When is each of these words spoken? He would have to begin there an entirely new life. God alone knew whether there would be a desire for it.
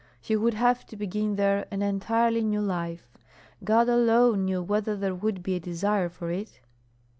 He 0.19 0.35
would 0.35 0.55
have 0.55 0.83
to 0.87 0.95
begin 0.95 1.35
there 1.35 1.67
an 1.69 1.83
entirely 1.83 2.41
new 2.41 2.61
life. 2.63 3.07
God 3.63 3.87
alone 3.87 4.45
knew 4.45 4.63
whether 4.63 4.95
there 4.97 5.13
would 5.13 5.43
be 5.43 5.53
a 5.53 5.59
desire 5.59 6.09
for 6.09 6.31
it. 6.31 6.59